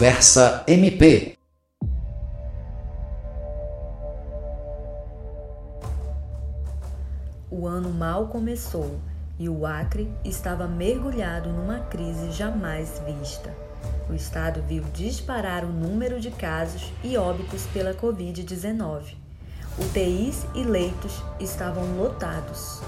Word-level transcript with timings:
Conversa 0.00 0.64
MP. 0.66 1.36
O 7.50 7.66
ano 7.66 7.90
mal 7.90 8.28
começou 8.28 8.98
e 9.38 9.46
o 9.46 9.66
Acre 9.66 10.10
estava 10.24 10.66
mergulhado 10.66 11.50
numa 11.50 11.80
crise 11.80 12.32
jamais 12.32 12.98
vista. 13.04 13.54
O 14.08 14.14
estado 14.14 14.62
viu 14.66 14.82
disparar 14.94 15.66
o 15.66 15.70
número 15.70 16.18
de 16.18 16.30
casos 16.30 16.90
e 17.04 17.18
óbitos 17.18 17.66
pela 17.66 17.92
Covid-19. 17.92 19.16
UTIs 19.78 20.46
e 20.54 20.62
leitos 20.64 21.22
estavam 21.38 21.98
lotados. 21.98 22.80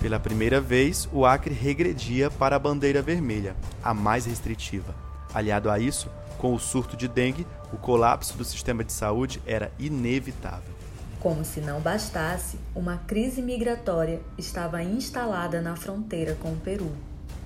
Pela 0.00 0.18
primeira 0.18 0.62
vez, 0.62 1.06
o 1.12 1.26
Acre 1.26 1.52
regredia 1.52 2.30
para 2.30 2.56
a 2.56 2.58
bandeira 2.58 3.02
vermelha, 3.02 3.54
a 3.84 3.92
mais 3.92 4.24
restritiva. 4.24 4.94
Aliado 5.34 5.70
a 5.70 5.78
isso, 5.78 6.08
com 6.38 6.54
o 6.54 6.58
surto 6.58 6.96
de 6.96 7.08
dengue, 7.08 7.46
o 7.72 7.76
colapso 7.76 8.38
do 8.38 8.44
sistema 8.44 8.82
de 8.82 8.92
saúde 8.92 9.42
era 9.44 9.70
inevitável. 9.78 10.72
Como 11.20 11.44
se 11.44 11.60
não 11.60 11.80
bastasse, 11.80 12.56
uma 12.74 12.96
crise 12.96 13.42
migratória 13.42 14.22
estava 14.38 14.82
instalada 14.82 15.60
na 15.60 15.74
fronteira 15.74 16.36
com 16.36 16.52
o 16.52 16.56
Peru. 16.56 16.92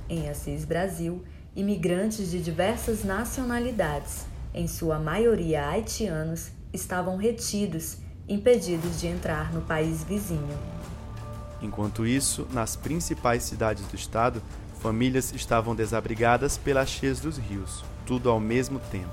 Em 0.08 0.28
Assis 0.28 0.66
Brasil, 0.66 1.24
imigrantes 1.56 2.30
de 2.30 2.42
diversas 2.42 3.02
nacionalidades, 3.02 4.26
em 4.54 4.68
sua 4.68 4.98
maioria 4.98 5.66
haitianos, 5.66 6.50
estavam 6.70 7.16
retidos, 7.16 7.96
impedidos 8.28 9.00
de 9.00 9.06
entrar 9.06 9.52
no 9.52 9.62
país 9.62 10.04
vizinho. 10.04 10.58
Enquanto 11.62 12.06
isso, 12.06 12.46
nas 12.52 12.76
principais 12.76 13.44
cidades 13.44 13.86
do 13.86 13.96
estado, 13.96 14.42
famílias 14.80 15.32
estavam 15.32 15.74
desabrigadas 15.74 16.58
pelas 16.58 16.90
cheias 16.90 17.20
dos 17.20 17.38
rios, 17.38 17.84
tudo 18.06 18.30
ao 18.30 18.40
mesmo 18.40 18.78
tempo. 18.78 19.10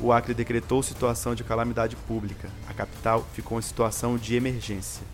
O 0.00 0.12
Acre 0.12 0.34
decretou 0.34 0.82
situação 0.82 1.34
de 1.34 1.44
calamidade 1.44 1.94
pública. 1.94 2.48
A 2.68 2.74
capital 2.74 3.24
ficou 3.32 3.58
em 3.58 3.62
situação 3.62 4.16
de 4.16 4.34
emergência. 4.34 5.06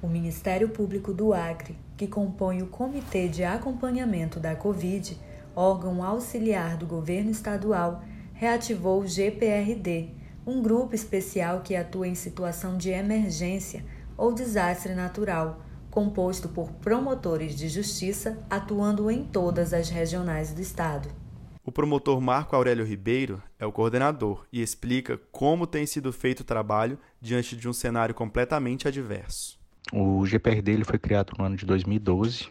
O 0.00 0.06
Ministério 0.06 0.68
Público 0.68 1.12
do 1.12 1.32
Acre, 1.32 1.76
que 1.96 2.06
compõe 2.06 2.62
o 2.62 2.66
Comitê 2.66 3.28
de 3.28 3.42
Acompanhamento 3.42 4.38
da 4.38 4.54
Covid, 4.54 5.18
órgão 5.54 6.04
auxiliar 6.04 6.76
do 6.76 6.86
governo 6.86 7.30
estadual, 7.30 8.04
reativou 8.32 9.00
o 9.00 9.06
GPRD, 9.06 10.10
um 10.46 10.62
grupo 10.62 10.94
especial 10.94 11.60
que 11.60 11.74
atua 11.74 12.06
em 12.06 12.14
situação 12.14 12.76
de 12.76 12.90
emergência 12.90 13.84
ou 14.16 14.32
desastre 14.32 14.94
natural, 14.94 15.60
composto 15.90 16.48
por 16.48 16.70
promotores 16.72 17.56
de 17.56 17.68
justiça 17.68 18.38
atuando 18.48 19.10
em 19.10 19.24
todas 19.24 19.72
as 19.72 19.88
regionais 19.88 20.52
do 20.52 20.60
estado. 20.60 21.25
O 21.66 21.72
promotor 21.72 22.20
Marco 22.20 22.54
Aurélio 22.54 22.84
Ribeiro 22.84 23.42
é 23.58 23.66
o 23.66 23.72
coordenador 23.72 24.46
e 24.52 24.62
explica 24.62 25.18
como 25.32 25.66
tem 25.66 25.84
sido 25.84 26.12
feito 26.12 26.40
o 26.40 26.44
trabalho 26.44 26.96
diante 27.20 27.56
de 27.56 27.68
um 27.68 27.72
cenário 27.72 28.14
completamente 28.14 28.86
adverso. 28.86 29.58
O 29.92 30.24
GPRD 30.24 30.70
ele 30.70 30.84
foi 30.84 30.96
criado 30.96 31.32
no 31.36 31.44
ano 31.44 31.56
de 31.56 31.66
2012 31.66 32.48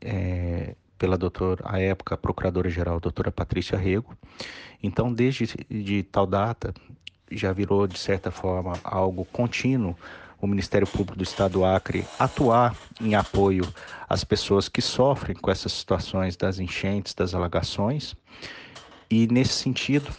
é, 0.00 0.74
pela 0.98 1.16
doutora, 1.16 1.62
à 1.64 1.80
época, 1.80 2.16
procuradora-geral, 2.16 2.98
doutora 2.98 3.30
Patrícia 3.30 3.78
Rego. 3.78 4.18
Então, 4.82 5.14
desde 5.14 5.46
de 5.70 6.02
tal 6.02 6.26
data, 6.26 6.74
já 7.30 7.52
virou, 7.52 7.86
de 7.86 8.00
certa 8.00 8.32
forma, 8.32 8.72
algo 8.82 9.24
contínuo 9.26 9.96
o 10.40 10.46
Ministério 10.46 10.86
Público 10.86 11.16
do 11.16 11.24
Estado 11.24 11.52
do 11.52 11.64
Acre 11.64 12.06
atuar 12.18 12.76
em 13.00 13.14
apoio 13.14 13.66
às 14.08 14.24
pessoas 14.24 14.68
que 14.68 14.82
sofrem 14.82 15.36
com 15.36 15.50
essas 15.50 15.72
situações 15.72 16.36
das 16.36 16.58
enchentes, 16.58 17.14
das 17.14 17.34
alagações. 17.34 18.14
E 19.10 19.26
nesse 19.28 19.54
sentido, 19.54 20.10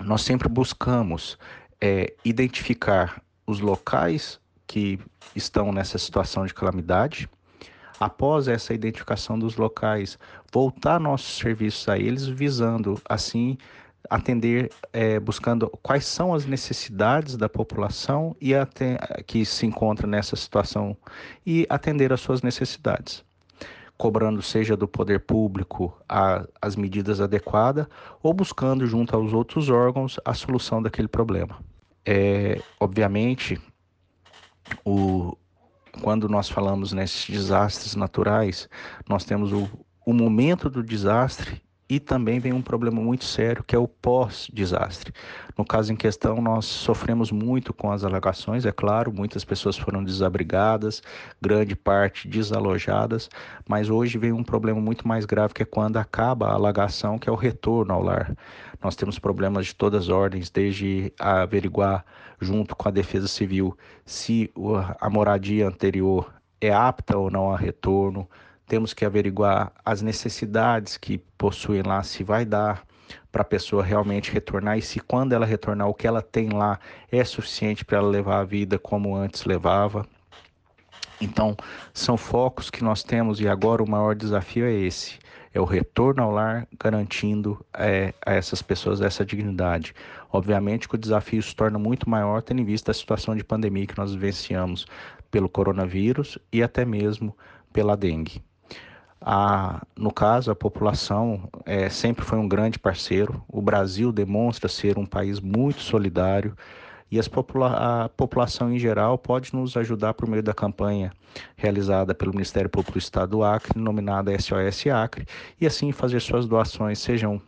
nós 0.00 0.22
sempre 0.22 0.48
buscamos 0.48 1.38
é, 1.80 2.14
identificar 2.24 3.22
os 3.46 3.60
locais 3.60 4.40
que 4.66 4.98
estão 5.34 5.72
nessa 5.72 5.98
situação 5.98 6.44
de 6.44 6.54
calamidade. 6.54 7.28
Após 7.98 8.46
essa 8.46 8.74
identificação 8.74 9.38
dos 9.38 9.56
locais, 9.56 10.18
voltar 10.52 11.00
nossos 11.00 11.38
serviços 11.38 11.88
a 11.88 11.98
eles, 11.98 12.26
visando 12.26 13.00
assim 13.08 13.58
atender, 14.08 14.70
é, 14.92 15.18
buscando 15.20 15.68
quais 15.82 16.06
são 16.06 16.32
as 16.32 16.46
necessidades 16.46 17.36
da 17.36 17.48
população 17.48 18.34
e 18.40 18.54
até, 18.54 18.96
que 19.26 19.44
se 19.44 19.66
encontra 19.66 20.06
nessa 20.06 20.36
situação 20.36 20.96
e 21.44 21.66
atender 21.68 22.12
às 22.12 22.20
suas 22.20 22.42
necessidades, 22.42 23.24
cobrando 23.96 24.40
seja 24.40 24.76
do 24.76 24.88
poder 24.88 25.20
público 25.20 25.96
a, 26.08 26.46
as 26.60 26.76
medidas 26.76 27.20
adequadas 27.20 27.86
ou 28.22 28.32
buscando 28.32 28.86
junto 28.86 29.14
aos 29.14 29.32
outros 29.32 29.68
órgãos 29.68 30.18
a 30.24 30.34
solução 30.34 30.80
daquele 30.82 31.08
problema. 31.08 31.58
É, 32.04 32.60
obviamente, 32.80 33.60
o, 34.84 35.36
quando 36.00 36.28
nós 36.28 36.48
falamos 36.48 36.92
nesses 36.92 37.28
desastres 37.28 37.94
naturais, 37.94 38.68
nós 39.08 39.24
temos 39.24 39.52
o, 39.52 39.68
o 40.06 40.14
momento 40.14 40.70
do 40.70 40.82
desastre 40.82 41.60
e 41.88 41.98
também 41.98 42.38
vem 42.38 42.52
um 42.52 42.60
problema 42.60 43.00
muito 43.00 43.24
sério 43.24 43.64
que 43.64 43.74
é 43.74 43.78
o 43.78 43.88
pós-desastre. 43.88 45.12
No 45.56 45.64
caso 45.64 45.92
em 45.92 45.96
questão, 45.96 46.40
nós 46.40 46.66
sofremos 46.66 47.32
muito 47.32 47.72
com 47.72 47.90
as 47.90 48.04
alagações, 48.04 48.66
é 48.66 48.72
claro, 48.72 49.12
muitas 49.12 49.44
pessoas 49.44 49.76
foram 49.76 50.04
desabrigadas, 50.04 51.02
grande 51.40 51.74
parte 51.74 52.28
desalojadas, 52.28 53.30
mas 53.66 53.88
hoje 53.88 54.18
vem 54.18 54.32
um 54.32 54.44
problema 54.44 54.80
muito 54.80 55.08
mais 55.08 55.24
grave 55.24 55.54
que 55.54 55.62
é 55.62 55.66
quando 55.66 55.96
acaba 55.96 56.48
a 56.48 56.54
alagação, 56.54 57.18
que 57.18 57.28
é 57.28 57.32
o 57.32 57.36
retorno 57.36 57.94
ao 57.94 58.02
lar. 58.02 58.36
Nós 58.82 58.94
temos 58.94 59.18
problemas 59.18 59.66
de 59.66 59.74
todas 59.74 60.04
as 60.04 60.08
ordens, 60.08 60.50
desde 60.50 61.12
averiguar 61.18 62.04
junto 62.40 62.76
com 62.76 62.88
a 62.88 62.92
Defesa 62.92 63.26
Civil 63.26 63.76
se 64.04 64.50
a 65.00 65.10
moradia 65.10 65.66
anterior 65.66 66.32
é 66.60 66.72
apta 66.72 67.16
ou 67.16 67.30
não 67.30 67.50
a 67.50 67.56
retorno, 67.56 68.28
temos 68.68 68.92
que 68.92 69.04
averiguar 69.04 69.72
as 69.84 70.02
necessidades 70.02 70.96
que 70.96 71.18
possuem 71.38 71.82
lá, 71.82 72.02
se 72.02 72.22
vai 72.22 72.44
dar 72.44 72.84
para 73.32 73.42
a 73.42 73.44
pessoa 73.44 73.82
realmente 73.82 74.30
retornar 74.30 74.78
e 74.78 74.82
se 74.82 75.00
quando 75.00 75.32
ela 75.32 75.46
retornar 75.46 75.88
o 75.88 75.94
que 75.94 76.06
ela 76.06 76.20
tem 76.20 76.50
lá 76.50 76.78
é 77.10 77.24
suficiente 77.24 77.84
para 77.84 77.98
ela 77.98 78.08
levar 78.08 78.40
a 78.40 78.44
vida 78.44 78.78
como 78.78 79.16
antes 79.16 79.44
levava. 79.44 80.06
Então, 81.20 81.56
são 81.92 82.16
focos 82.16 82.70
que 82.70 82.84
nós 82.84 83.02
temos 83.02 83.40
e 83.40 83.48
agora 83.48 83.82
o 83.82 83.90
maior 83.90 84.14
desafio 84.14 84.66
é 84.66 84.72
esse: 84.72 85.18
é 85.52 85.60
o 85.60 85.64
retorno 85.64 86.22
ao 86.22 86.30
lar, 86.30 86.68
garantindo 86.78 87.64
é, 87.74 88.14
a 88.24 88.34
essas 88.34 88.62
pessoas 88.62 89.00
essa 89.00 89.24
dignidade. 89.24 89.94
Obviamente 90.30 90.88
que 90.88 90.94
o 90.94 90.98
desafio 90.98 91.42
se 91.42 91.56
torna 91.56 91.78
muito 91.78 92.08
maior, 92.08 92.42
tendo 92.42 92.60
em 92.60 92.64
vista 92.64 92.90
a 92.90 92.94
situação 92.94 93.34
de 93.34 93.42
pandemia 93.42 93.86
que 93.86 93.98
nós 93.98 94.12
vivenciamos 94.12 94.86
pelo 95.30 95.48
coronavírus 95.48 96.38
e 96.52 96.62
até 96.62 96.84
mesmo 96.84 97.36
pela 97.72 97.96
dengue. 97.96 98.42
A, 99.20 99.84
no 99.96 100.12
caso, 100.12 100.50
a 100.50 100.54
população 100.54 101.48
é, 101.66 101.88
sempre 101.88 102.24
foi 102.24 102.38
um 102.38 102.48
grande 102.48 102.78
parceiro. 102.78 103.42
O 103.48 103.60
Brasil 103.60 104.12
demonstra 104.12 104.68
ser 104.68 104.96
um 104.98 105.04
país 105.04 105.40
muito 105.40 105.80
solidário 105.80 106.56
e 107.10 107.20
popula 107.28 108.04
a 108.04 108.08
população 108.10 108.72
em 108.72 108.78
geral 108.78 109.16
pode 109.16 109.54
nos 109.54 109.76
ajudar 109.76 110.12
por 110.14 110.28
meio 110.28 110.42
da 110.42 110.52
campanha 110.52 111.10
realizada 111.56 112.14
pelo 112.14 112.32
Ministério 112.32 112.68
Público 112.68 112.92
do 112.92 112.98
Estado 112.98 113.30
do 113.30 113.42
Acre, 113.42 113.72
denominada 113.74 114.38
SOS 114.38 114.86
Acre, 114.88 115.26
e 115.60 115.66
assim 115.66 115.90
fazer 115.90 116.20
suas 116.20 116.46
doações, 116.46 116.98
sejam 116.98 117.40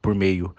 por 0.00 0.14
meio 0.14 0.54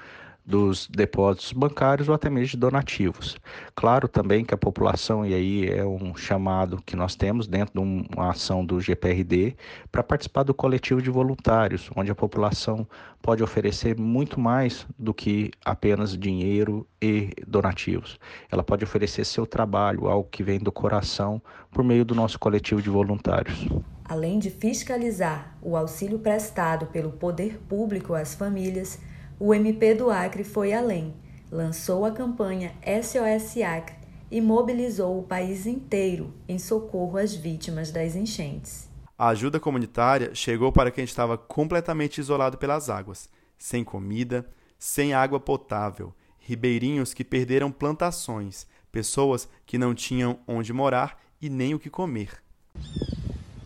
dos 0.45 0.87
depósitos 0.87 1.53
bancários 1.53 2.09
ou 2.09 2.15
até 2.15 2.29
mesmo 2.29 2.51
de 2.51 2.57
donativos. 2.57 3.37
Claro 3.75 4.07
também 4.07 4.43
que 4.43 4.53
a 4.53 4.57
população, 4.57 5.25
e 5.25 5.33
aí 5.33 5.69
é 5.69 5.85
um 5.85 6.15
chamado 6.15 6.81
que 6.85 6.95
nós 6.95 7.15
temos 7.15 7.47
dentro 7.47 7.73
de 7.73 7.79
uma 7.79 8.29
ação 8.29 8.65
do 8.65 8.79
GPRD, 8.79 9.55
para 9.91 10.03
participar 10.03 10.43
do 10.43 10.53
coletivo 10.53 11.01
de 11.01 11.09
voluntários, 11.09 11.89
onde 11.95 12.11
a 12.11 12.15
população 12.15 12.87
pode 13.21 13.43
oferecer 13.43 13.97
muito 13.97 14.39
mais 14.39 14.85
do 14.97 15.13
que 15.13 15.51
apenas 15.63 16.17
dinheiro 16.17 16.87
e 17.01 17.29
donativos. 17.47 18.19
Ela 18.51 18.63
pode 18.63 18.83
oferecer 18.83 19.25
seu 19.25 19.45
trabalho, 19.45 20.07
algo 20.07 20.27
que 20.29 20.43
vem 20.43 20.59
do 20.59 20.71
coração, 20.71 21.41
por 21.71 21.83
meio 21.83 22.03
do 22.03 22.15
nosso 22.15 22.39
coletivo 22.39 22.81
de 22.81 22.89
voluntários. 22.89 23.67
Além 24.03 24.39
de 24.39 24.49
fiscalizar 24.49 25.55
o 25.61 25.77
auxílio 25.77 26.19
prestado 26.19 26.87
pelo 26.87 27.11
poder 27.11 27.59
público 27.69 28.13
às 28.13 28.35
famílias, 28.35 28.99
o 29.43 29.55
MP 29.55 29.95
do 29.95 30.11
Acre 30.11 30.43
foi 30.43 30.71
além, 30.71 31.15
lançou 31.51 32.05
a 32.05 32.11
campanha 32.11 32.75
SOS 32.85 33.57
Acre 33.63 33.95
e 34.29 34.39
mobilizou 34.39 35.17
o 35.17 35.23
país 35.23 35.65
inteiro 35.65 36.31
em 36.47 36.59
socorro 36.59 37.17
às 37.17 37.33
vítimas 37.33 37.89
das 37.91 38.15
enchentes. 38.15 38.87
A 39.17 39.29
ajuda 39.29 39.59
comunitária 39.59 40.35
chegou 40.35 40.71
para 40.71 40.91
quem 40.91 41.03
estava 41.03 41.39
completamente 41.39 42.19
isolado 42.19 42.55
pelas 42.55 42.87
águas, 42.87 43.27
sem 43.57 43.83
comida, 43.83 44.47
sem 44.77 45.15
água 45.15 45.39
potável, 45.39 46.13
ribeirinhos 46.37 47.11
que 47.11 47.23
perderam 47.23 47.71
plantações, 47.71 48.67
pessoas 48.91 49.49
que 49.65 49.79
não 49.79 49.95
tinham 49.95 50.37
onde 50.47 50.71
morar 50.71 51.19
e 51.41 51.49
nem 51.49 51.73
o 51.73 51.79
que 51.79 51.89
comer. 51.89 52.43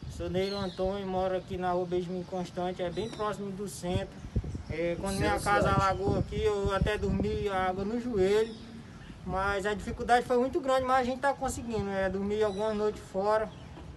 Sou 0.09 0.29
Neiro 0.29 0.55
Antônio, 0.55 1.05
moro 1.05 1.35
aqui 1.35 1.57
na 1.57 1.73
rua 1.73 1.85
Benjamin 1.85 2.23
Constante, 2.23 2.81
é 2.81 2.89
bem 2.89 3.09
próximo 3.09 3.51
do 3.51 3.67
centro 3.67 4.24
É, 4.69 4.97
quando 4.99 5.17
minha 5.17 5.39
casa 5.39 5.71
alagou 5.71 6.17
aqui, 6.17 6.41
eu 6.41 6.73
até 6.73 6.97
dormi 6.97 7.47
a 7.49 7.69
água 7.69 7.85
no 7.85 7.99
joelho. 7.99 8.53
Mas 9.25 9.65
a 9.65 9.73
dificuldade 9.73 10.25
foi 10.25 10.37
muito 10.37 10.59
grande, 10.61 10.83
mas 10.85 11.01
a 11.01 11.03
gente 11.03 11.17
está 11.17 11.33
conseguindo. 11.33 11.89
É, 11.89 12.09
dormi 12.09 12.43
algumas 12.43 12.75
noites 12.75 13.01
fora. 13.11 13.49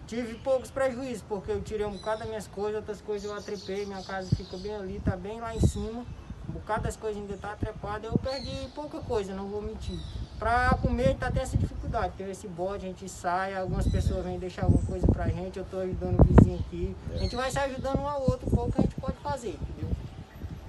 Tive 0.07 0.37
poucos 0.37 0.71
prejuízos, 0.71 1.23
porque 1.29 1.53
eu 1.53 1.61
tirei 1.61 1.85
um 1.85 1.93
bocado 1.93 2.21
das 2.21 2.29
minhas 2.29 2.47
coisas, 2.47 2.77
outras 2.77 3.01
coisas 3.03 3.31
eu 3.31 3.37
atrepei, 3.37 3.85
minha 3.85 4.03
casa 4.03 4.35
fica 4.35 4.57
bem 4.57 4.75
ali, 4.75 5.03
tá 5.05 5.15
bem 5.15 5.39
lá 5.39 5.55
em 5.55 5.61
cima. 5.61 6.07
Um 6.49 6.53
bocado 6.53 6.85
das 6.85 6.97
coisas 6.97 7.21
ainda 7.21 7.37
tá 7.37 7.55
trepada, 7.57 8.07
eu 8.07 8.17
perdi 8.17 8.69
pouca 8.75 9.01
coisa, 9.01 9.35
não 9.35 9.49
vou 9.49 9.61
mentir. 9.61 9.99
Para 10.39 10.71
comer 10.81 11.15
tá 11.19 11.27
até 11.27 11.43
essa 11.43 11.59
dificuldade, 11.59 12.15
tem 12.17 12.31
esse 12.31 12.49
bode, 12.49 12.87
a 12.87 12.89
gente 12.89 13.07
sai, 13.07 13.55
algumas 13.55 13.87
pessoas 13.87 14.25
vêm 14.25 14.39
deixar 14.39 14.65
alguma 14.65 14.83
coisa 14.83 15.07
pra 15.09 15.29
gente, 15.29 15.59
eu 15.59 15.65
tô 15.67 15.77
ajudando 15.77 16.19
o 16.21 16.25
vizinho 16.25 16.59
aqui. 16.59 16.97
A 17.13 17.19
gente 17.19 17.37
vai 17.37 17.51
se 17.51 17.59
ajudando 17.59 17.99
um 17.99 18.09
ao 18.09 18.23
outro, 18.23 18.49
pouco 18.49 18.73
a 18.79 18.81
gente 18.81 18.95
pode 18.95 19.19
fazer, 19.19 19.59
entendeu? 19.61 19.91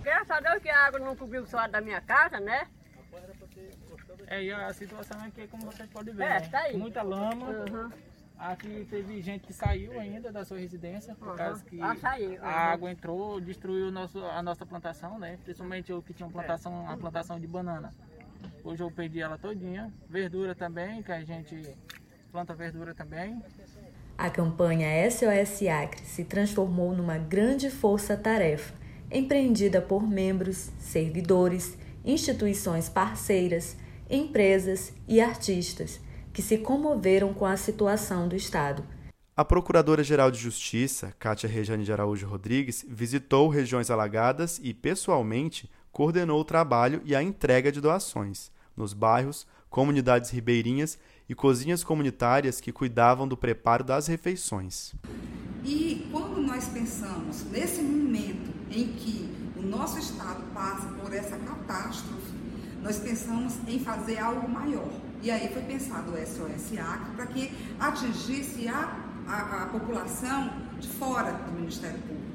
Graças 0.04 0.32
a 0.32 0.40
Deus 0.40 0.62
que 0.62 0.70
a 0.70 0.86
água 0.86 1.00
não 1.00 1.16
cobriu 1.16 1.44
o 1.44 1.48
suado 1.48 1.72
da 1.72 1.82
minha 1.82 2.02
casa, 2.02 2.40
né? 2.40 2.68
É, 4.28 4.44
e 4.44 4.52
a 4.52 4.72
situação 4.74 5.20
aqui, 5.24 5.48
como 5.48 5.64
vocês 5.66 5.90
podem 5.90 6.14
ver, 6.14 6.24
É, 6.24 6.40
né? 6.40 6.48
tá 6.50 6.60
aí. 6.60 6.78
muita 6.78 7.02
lama. 7.02 7.48
Uhum. 7.48 7.92
Aqui 8.38 8.88
teve 8.90 9.22
gente 9.22 9.46
que 9.48 9.52
saiu 9.52 10.00
ainda 10.00 10.32
da 10.32 10.46
sua 10.46 10.60
residência, 10.60 11.14
por 11.16 11.30
Uhum. 11.30 11.36
causa 11.36 11.64
que 11.66 11.82
Ah, 11.82 11.96
saiu, 11.96 12.32
uhum. 12.32 12.38
a 12.46 12.50
água 12.52 12.92
entrou, 12.92 13.42
destruiu 13.42 13.92
nosso, 13.92 14.24
a 14.24 14.42
nossa 14.42 14.66
plantação, 14.66 15.18
né? 15.20 15.38
Principalmente 15.44 15.92
eu 15.92 16.02
que 16.02 16.14
tinha 16.14 16.26
uma 16.28 16.32
plantação, 16.32 16.72
uma 16.72 16.98
plantação 16.98 17.40
de 17.40 17.48
banana. 17.48 17.94
Hoje 18.64 18.82
eu 18.84 18.90
perdi 18.92 19.20
ela 19.20 19.38
todinha. 19.38 19.92
Verdura 20.08 20.56
também, 20.56 21.02
que 21.04 21.12
a 21.12 21.22
gente 21.24 21.76
planta 22.32 22.54
verdura 22.54 22.94
também. 22.94 23.44
A 24.18 24.30
campanha 24.30 24.88
SOS 25.10 25.68
Acre 25.68 26.06
se 26.06 26.24
transformou 26.24 26.94
numa 26.94 27.18
grande 27.18 27.70
força-tarefa, 27.70 28.74
empreendida 29.12 29.82
por 29.82 30.08
membros, 30.08 30.70
servidores, 30.80 31.78
instituições 32.04 32.90
parceiras, 32.90 33.76
empresas 34.10 34.94
e 35.08 35.20
artistas 35.20 36.00
que 36.34 36.42
se 36.42 36.58
comoveram 36.58 37.34
com 37.34 37.46
a 37.46 37.58
situação 37.58 38.28
do 38.28 38.36
Estado. 38.36 38.84
A 39.36 39.44
Procuradora-Geral 39.46 40.30
de 40.30 40.38
Justiça, 40.38 41.14
Cátia 41.18 41.50
Rejane 41.50 41.84
de 41.84 41.92
Araújo 41.92 42.28
Rodrigues, 42.28 42.86
visitou 42.88 43.48
regiões 43.48 43.90
alagadas 43.90 44.60
e, 44.62 44.74
pessoalmente, 44.74 45.70
coordenou 45.92 46.42
o 46.42 46.46
trabalho 46.46 47.02
e 47.06 47.16
a 47.16 47.24
entrega 47.24 47.72
de 47.72 47.82
doações 47.82 48.52
nos 48.76 48.94
bairros, 48.94 49.46
comunidades 49.70 50.30
ribeirinhas 50.30 50.98
e 51.28 51.36
cozinhas 51.36 51.84
comunitárias 51.84 52.62
que 52.62 52.72
cuidavam 52.72 53.28
do 53.28 53.38
preparo 53.38 53.84
das 53.84 54.08
refeições. 54.08 54.94
E 55.64 56.08
quando 56.12 56.42
nós 56.42 56.66
pensamos 56.66 57.44
nesse 57.52 57.82
momento 57.82 58.49
em 58.72 58.88
que 58.88 59.30
o 59.58 59.62
nosso 59.62 60.00
estado 60.00 60.42
passa 60.54 60.88
por 61.02 61.14
essa 61.14 61.38
catástrofe, 61.38 62.34
nós 62.82 62.98
pensamos 62.98 63.56
em 63.68 63.80
fazer 63.80 64.20
algo 64.20 64.48
maior. 64.50 64.90
E 65.22 65.30
aí 65.30 65.50
foi 65.52 65.62
pensado 65.64 66.12
o 66.12 66.16
SOS 66.16 66.78
Acre 66.80 67.12
para 67.16 67.28
que 67.28 67.52
atingisse 67.80 68.68
a, 68.68 68.98
a, 69.28 69.64
a 69.64 69.66
população 69.68 70.50
de 70.80 70.88
fora 70.88 71.32
do 71.34 71.52
Ministério 71.52 72.00
Público. 72.00 72.30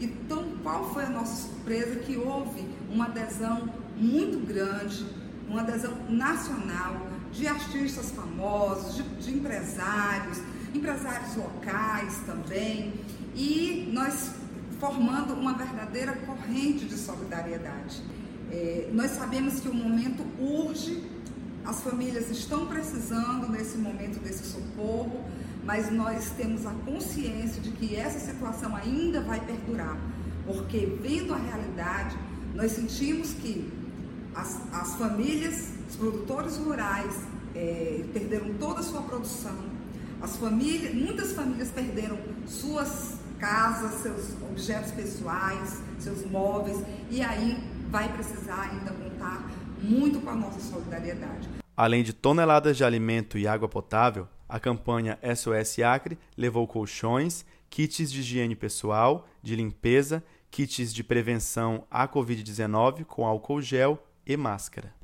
Então, 0.00 0.44
qual 0.62 0.92
foi 0.92 1.04
a 1.04 1.10
nossa 1.10 1.48
surpresa? 1.48 1.96
Que 2.00 2.16
houve 2.16 2.66
uma 2.90 3.06
adesão 3.06 3.68
muito 3.96 4.44
grande, 4.46 5.06
uma 5.48 5.60
adesão 5.60 5.94
nacional 6.08 7.06
de 7.30 7.46
artistas 7.46 8.10
famosos, 8.10 8.96
de, 8.96 9.02
de 9.02 9.34
empresários, 9.34 10.40
empresários 10.74 11.36
locais 11.36 12.16
também, 12.26 12.94
e 13.34 13.90
nós 13.92 14.32
formando 14.82 15.34
uma 15.34 15.52
verdadeira 15.52 16.12
corrente 16.26 16.86
de 16.86 16.96
solidariedade. 16.96 18.02
É, 18.50 18.90
nós 18.92 19.12
sabemos 19.12 19.60
que 19.60 19.68
o 19.68 19.72
momento 19.72 20.26
urge, 20.40 21.04
as 21.64 21.80
famílias 21.82 22.28
estão 22.28 22.66
precisando 22.66 23.48
nesse 23.48 23.78
momento 23.78 24.18
desse 24.18 24.44
socorro, 24.44 25.24
mas 25.64 25.92
nós 25.92 26.30
temos 26.36 26.66
a 26.66 26.72
consciência 26.84 27.62
de 27.62 27.70
que 27.70 27.94
essa 27.94 28.18
situação 28.18 28.74
ainda 28.74 29.20
vai 29.20 29.38
perdurar, 29.38 29.96
porque 30.44 30.98
vendo 31.00 31.32
a 31.32 31.36
realidade, 31.36 32.18
nós 32.52 32.72
sentimos 32.72 33.34
que 33.34 33.72
as, 34.34 34.58
as 34.72 34.96
famílias, 34.96 35.68
os 35.88 35.94
produtores 35.94 36.56
rurais 36.56 37.14
é, 37.54 38.04
perderam 38.12 38.52
toda 38.54 38.80
a 38.80 38.82
sua 38.82 39.02
produção, 39.02 39.56
as 40.20 40.36
famílias, 40.36 40.92
muitas 40.92 41.30
famílias 41.34 41.70
perderam 41.70 42.18
suas 42.48 43.21
casas, 43.42 43.94
seus 44.02 44.40
objetos 44.40 44.92
pessoais, 44.92 45.82
seus 45.98 46.24
móveis, 46.24 46.80
e 47.10 47.20
aí 47.20 47.58
vai 47.90 48.10
precisar 48.12 48.70
ainda 48.70 48.92
contar 48.92 49.50
muito 49.82 50.20
com 50.20 50.30
a 50.30 50.36
nossa 50.36 50.60
solidariedade. 50.60 51.48
Além 51.76 52.04
de 52.04 52.12
toneladas 52.12 52.76
de 52.76 52.84
alimento 52.84 53.36
e 53.36 53.48
água 53.48 53.68
potável, 53.68 54.28
a 54.48 54.60
campanha 54.60 55.18
SOS 55.34 55.80
Acre 55.80 56.16
levou 56.36 56.68
colchões, 56.68 57.44
kits 57.68 58.12
de 58.12 58.20
higiene 58.20 58.54
pessoal, 58.54 59.26
de 59.42 59.56
limpeza, 59.56 60.22
kits 60.48 60.94
de 60.94 61.02
prevenção 61.02 61.84
à 61.90 62.06
Covid-19 62.06 63.04
com 63.04 63.26
álcool 63.26 63.60
gel 63.60 63.98
e 64.24 64.36
máscara. 64.36 65.01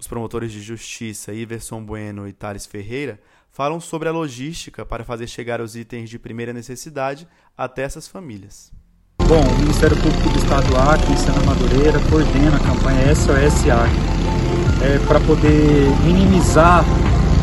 Os 0.00 0.06
promotores 0.06 0.52
de 0.52 0.62
justiça 0.62 1.32
Iverson 1.32 1.82
Bueno 1.82 2.28
e 2.28 2.32
Thales 2.32 2.64
Ferreira 2.64 3.18
falam 3.50 3.80
sobre 3.80 4.08
a 4.08 4.12
logística 4.12 4.86
para 4.86 5.02
fazer 5.02 5.26
chegar 5.26 5.60
os 5.60 5.74
itens 5.74 6.08
de 6.08 6.20
primeira 6.20 6.52
necessidade 6.52 7.26
até 7.56 7.82
essas 7.82 8.06
famílias. 8.06 8.70
Bom, 9.18 9.40
o 9.40 9.58
Ministério 9.58 9.96
Público 9.96 10.30
do 10.30 10.38
Estado 10.38 10.68
do 10.68 10.76
Acre, 10.76 11.16
Sena 11.16 11.40
Madureira, 11.44 11.98
coordena 12.08 12.56
a 12.56 12.60
campanha 12.60 13.12
SOS 13.12 13.68
Acre 13.68 13.98
é, 14.84 15.04
para 15.08 15.18
poder 15.18 15.90
minimizar 16.04 16.84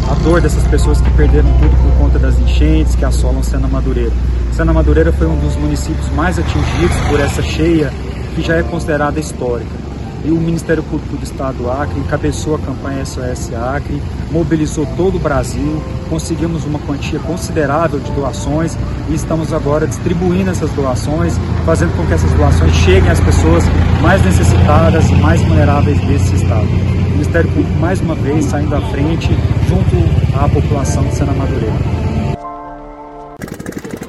a 0.10 0.14
dor 0.24 0.40
dessas 0.40 0.66
pessoas 0.70 1.02
que 1.02 1.12
perderam 1.12 1.50
tudo 1.60 1.76
por 1.84 1.98
conta 1.98 2.18
das 2.18 2.40
enchentes 2.40 2.96
que 2.96 3.04
assolam 3.04 3.44
Sena 3.44 3.68
Madureira. 3.68 4.14
Sena 4.54 4.72
Madureira 4.72 5.12
foi 5.12 5.28
um 5.28 5.38
dos 5.42 5.58
municípios 5.58 6.10
mais 6.12 6.40
atingidos 6.40 6.98
por 7.10 7.20
essa 7.20 7.44
cheia 7.44 7.92
que 8.34 8.42
já 8.42 8.56
é 8.56 8.64
considerada 8.64 9.20
histórica 9.20 9.85
e 10.26 10.32
o 10.32 10.36
Ministério 10.36 10.82
Público 10.82 11.16
do 11.16 11.24
Estado 11.24 11.58
do 11.58 11.70
Acre 11.70 12.00
encabeçou 12.00 12.56
a 12.56 12.60
campanha 12.60 13.06
SOS 13.06 13.54
Acre, 13.54 14.02
mobilizou 14.32 14.88
todo 14.98 15.18
o 15.18 15.20
Brasil, 15.20 15.82
conseguimos 16.10 16.66
uma 16.66 16.80
quantia 16.80 17.20
considerável 17.20 18.00
de 18.00 18.12
doações 18.12 18.76
e 19.08 19.14
estamos 19.14 19.54
agora 19.54 19.88
distribuindo 19.88 20.50
essas 20.50 20.72
doações, 20.72 21.36
fazendo 21.66 21.96
com 21.96 22.06
que 22.08 22.14
essas 22.14 22.32
doações 22.32 22.74
cheguem 22.74 23.10
às 23.10 23.20
pessoas 23.20 23.64
mais 24.02 24.24
necessitadas 24.26 25.08
e 25.10 25.16
mais 25.16 25.42
vulneráveis 25.42 26.00
desse 26.02 26.36
Estado. 26.36 26.66
O 26.66 27.12
Ministério 27.12 27.50
Público, 27.52 27.80
mais 27.80 28.02
uma 28.02 28.16
vez, 28.16 28.46
saindo 28.46 28.76
à 28.76 28.82
frente 28.82 29.30
junto 29.70 30.38
à 30.38 30.50
população 30.50 31.04
de 31.04 31.16
Sena 31.16 31.34
Madureira. 31.34 32.06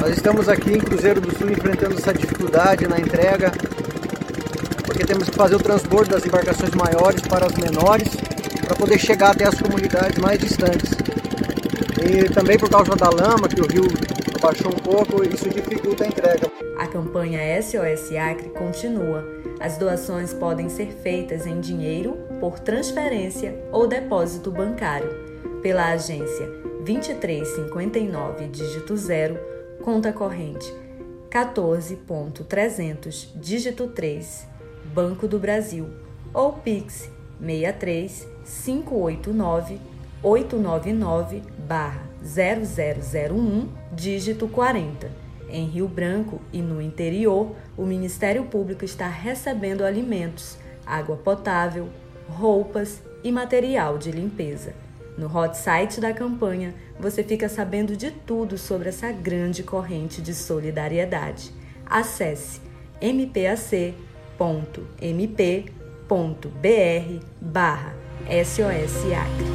Nós 0.01 0.17
estamos 0.17 0.49
aqui 0.49 0.73
em 0.73 0.79
Cruzeiro 0.79 1.21
do 1.21 1.37
Sul 1.37 1.51
enfrentando 1.51 1.95
essa 1.95 2.15
dificuldade 2.15 2.87
na 2.87 2.99
entrega 2.99 3.53
porque 4.97 5.13
temos 5.13 5.29
que 5.29 5.37
fazer 5.37 5.57
o 5.57 5.59
transbordo 5.59 6.13
das 6.13 6.25
embarcações 6.25 6.71
maiores 6.71 7.21
para 7.21 7.45
as 7.45 7.53
menores, 7.53 8.09
para 8.65 8.75
poder 8.75 8.99
chegar 8.99 9.33
até 9.33 9.47
as 9.47 9.61
comunidades 9.61 10.17
mais 10.19 10.39
distantes. 10.39 10.91
E 12.01 12.33
também 12.33 12.59
por 12.59 12.71
causa 12.71 12.97
da 12.97 13.11
lama, 13.11 13.47
que 13.47 13.61
o 13.61 13.67
rio 13.67 13.85
abaixou 14.37 14.73
um 14.73 14.79
pouco, 14.79 15.23
isso 15.23 15.51
dificulta 15.51 16.05
a 16.05 16.07
entrega. 16.07 16.51
A 16.79 16.87
campanha 16.87 17.41
SOS 17.61 18.17
Acre 18.17 18.49
continua. 18.51 19.23
As 19.61 19.77
doações 19.77 20.33
podem 20.33 20.71
ser 20.71 20.89
feitas 21.03 21.47
em 21.47 21.61
dinheiro, 21.61 22.17
por 22.41 22.59
transferência 22.59 23.55
ou 23.71 23.87
depósito 23.87 24.51
bancário, 24.51 25.11
pela 25.61 25.93
agência 25.93 26.49
2359 26.87 28.47
dígito 28.49 28.97
0, 28.97 29.39
conta 29.83 30.11
corrente 30.11 30.73
14.300 31.31 33.29
dígito 33.35 33.89
3 33.89 34.56
Banco 34.97 35.29
do 35.29 35.39
Brasil 35.39 35.91
ou 36.33 36.55
Pix 36.55 37.11
63 37.39 38.27
589 38.65 39.79
899 40.23 41.43
0001 42.25 43.69
dígito 43.93 44.49
40. 44.49 45.11
Em 45.51 45.67
Rio 45.67 45.87
Branco 45.87 46.41
e 46.51 46.63
no 46.63 46.81
interior, 46.81 47.55
o 47.77 47.85
Ministério 47.85 48.45
Público 48.45 48.87
está 48.87 49.07
recebendo 49.07 49.85
alimentos, 49.85 50.57
água 50.87 51.19
potável, 51.19 51.91
roupas 52.27 53.03
e 53.23 53.31
material 53.31 53.99
de 53.99 54.11
limpeza. 54.11 54.73
No 55.19 55.27
hot 55.27 55.59
site 55.59 56.01
da 56.01 56.15
campanha, 56.15 56.75
você 56.99 57.23
fica 57.23 57.51
sabendo 57.51 57.95
de 57.95 58.11
tudo 58.11 58.57
sobre 58.57 58.89
essa 58.89 59.13
grande 59.13 59.63
corrente 59.63 60.23
de 60.23 60.33
solidariedade. 60.33 61.53
Acesse 61.85 62.63
mpac.mp.br 64.39 65.67
barra 67.41 67.95
SOS 68.29 69.13
Acre. 69.13 69.47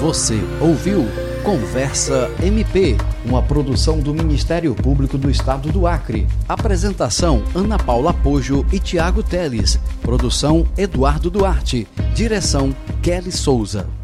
Você 0.00 0.40
ouviu 0.60 1.04
Conversa 1.42 2.30
MP, 2.42 2.96
uma 3.24 3.42
produção 3.42 4.00
do 4.00 4.12
Ministério 4.12 4.74
Público 4.74 5.16
do 5.16 5.30
Estado 5.30 5.72
do 5.72 5.86
Acre. 5.86 6.26
Apresentação: 6.48 7.42
Ana 7.54 7.78
Paula 7.78 8.12
Pojo 8.12 8.66
e 8.72 8.78
Tiago 8.78 9.22
Teles. 9.22 9.78
Produção: 10.02 10.66
Eduardo 10.76 11.30
Duarte. 11.30 11.88
Direção: 12.14 12.74
Kelly 13.02 13.32
Souza. 13.32 13.97